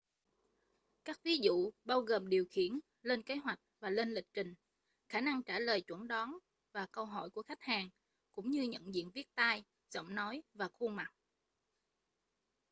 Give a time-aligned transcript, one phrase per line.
[1.05, 4.53] các ví dụ bao gồm điều khiển lên kế hoạch và lên lịch trình
[5.09, 6.37] khả năng trả lời chẩn đoán
[6.73, 7.89] và câu hỏi của khách hàng
[8.31, 11.13] cũng như nhận diện viết tay giọng nói và khuôn mặt